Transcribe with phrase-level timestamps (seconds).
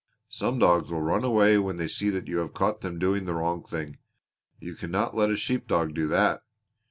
[0.31, 3.35] Some dogs will run away when they see that you have caught them doing the
[3.35, 3.99] wrong thing.
[4.59, 6.41] You cannot let a sheep dog do that."